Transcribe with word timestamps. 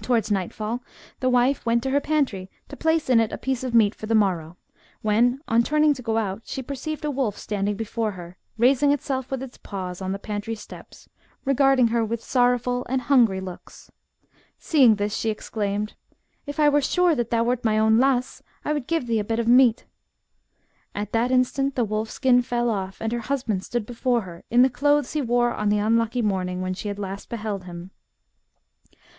Towards 0.00 0.30
night 0.30 0.50
fall 0.54 0.82
the 1.20 1.28
wife 1.28 1.66
went 1.66 1.82
to 1.82 1.90
her 1.90 2.00
pantry 2.00 2.50
to 2.70 2.74
place 2.76 3.10
in 3.10 3.20
it 3.20 3.32
a 3.32 3.36
piece 3.36 3.62
of 3.62 3.74
meat 3.74 3.94
for 3.94 4.06
the 4.06 4.14
morrow, 4.14 4.56
when, 5.02 5.40
on 5.46 5.62
turning 5.62 5.92
to 5.92 6.00
go 6.02 6.16
out, 6.16 6.40
she 6.46 6.62
perceived 6.62 7.04
a 7.04 7.10
wolf 7.10 7.36
standing 7.36 7.76
before 7.76 8.12
her, 8.12 8.38
raising 8.56 8.92
itself 8.92 9.30
with 9.30 9.42
its 9.42 9.58
paws 9.58 10.00
on 10.00 10.12
the 10.12 10.18
pantry 10.18 10.54
steps, 10.54 11.06
regarding 11.44 11.88
her 11.88 12.02
with 12.02 12.24
sorrowful 12.24 12.86
and 12.88 13.02
hungry 13.12 13.42
looks. 13.42 13.92
Seeing 14.58 14.94
this 14.94 15.14
she 15.14 15.28
exclaimed, 15.28 15.96
"If 16.46 16.58
I 16.58 16.70
were 16.70 16.80
sure 16.80 17.14
that 17.14 17.28
thou 17.28 17.44
wert 17.44 17.62
my 17.62 17.78
own 17.78 17.98
Lasse, 17.98 18.42
I 18.64 18.72
would 18.72 18.86
give 18.86 19.06
thee 19.06 19.18
a 19.18 19.22
bit 19.22 19.38
of 19.38 19.48
meat." 19.48 19.84
At 20.94 21.12
that 21.12 21.30
instant 21.30 21.74
the 21.74 21.84
wolf 21.84 22.08
skin 22.08 22.40
fell 22.40 22.70
off, 22.70 23.02
and 23.02 23.12
her 23.12 23.18
husband 23.18 23.64
stood 23.64 23.84
before 23.84 24.22
her 24.22 24.44
in 24.48 24.62
the 24.62 24.70
clothes 24.70 25.12
he 25.12 25.20
wore 25.20 25.52
on 25.52 25.68
the 25.68 25.76
unlucky 25.76 26.22
morning 26.22 26.62
when 26.62 26.72
she 26.72 26.88
had 26.88 26.98
last 26.98 27.28
beheld 27.28 27.64
him. 27.64 27.90